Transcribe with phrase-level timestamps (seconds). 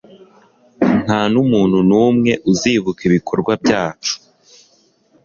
[1.03, 4.13] nta n'umuntu n'umwe uzibuka ibikorwa byacu